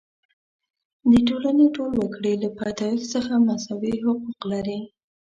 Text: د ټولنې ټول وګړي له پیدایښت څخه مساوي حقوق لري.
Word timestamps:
د 1.11 1.13
ټولنې 1.27 1.65
ټول 1.75 1.91
وګړي 1.95 2.33
له 2.43 2.49
پیدایښت 2.57 3.05
څخه 3.15 3.33
مساوي 3.47 3.93
حقوق 4.05 4.39
لري. 4.51 4.79